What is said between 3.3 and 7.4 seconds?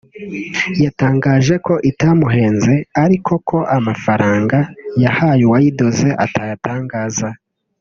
ko amafaranga yahaye uwayidoze atayatagaza